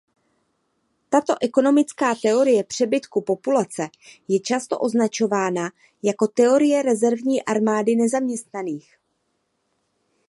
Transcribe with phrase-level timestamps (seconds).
[1.09, 3.89] Tato ekonomická teorie přebytku populace
[4.27, 5.69] je často označována
[6.03, 8.97] jako "Teorie rezervní armády nezaměstnaných".